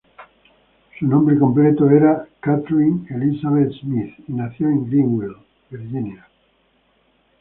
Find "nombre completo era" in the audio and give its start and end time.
1.05-2.27